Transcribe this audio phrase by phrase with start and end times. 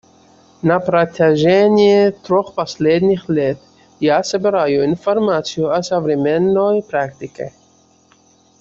[0.63, 3.59] На протяжении трех последних лет
[3.99, 7.53] я собираю информацию о современной практике.